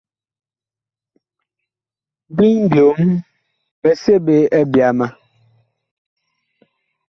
Biŋ 2.35 2.57
byom 2.71 3.01
bi 3.81 3.91
seɓe 4.01 4.35
byama. 4.71 5.07